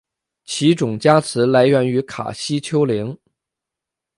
[0.45, 3.15] 其种加词来源于卡西丘陵。